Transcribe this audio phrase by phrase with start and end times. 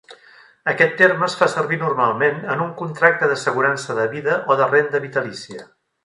[0.71, 5.03] Aquest terme es fa servir normalment en un contracte d'assegurança de vida o de renda
[5.09, 5.67] vitalícia.